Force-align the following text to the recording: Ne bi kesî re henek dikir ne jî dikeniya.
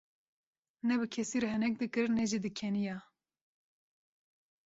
Ne 0.87 0.93
bi 0.99 1.05
kesî 1.13 1.37
re 1.41 1.47
henek 1.53 1.75
dikir 1.81 2.07
ne 2.17 2.25
jî 2.31 2.39
dikeniya. 2.45 2.97